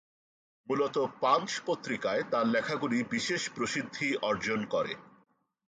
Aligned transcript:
মূলত 0.69 0.95
"পাঞ্চ" 1.21 1.49
পত্রিকায় 1.65 2.23
তার 2.31 2.45
লেখাগুলি 2.47 2.97
বিশেষ 3.11 3.41
প্রসিদ্ধি 3.49 4.07
অর্জন 4.21 4.59
করে। 4.65 4.93